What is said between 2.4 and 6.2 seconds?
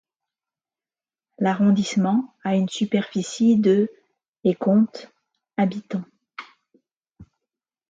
a une superficie de et compte habitants.